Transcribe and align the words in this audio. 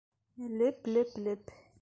—Леп-леп-леп! 0.57 1.43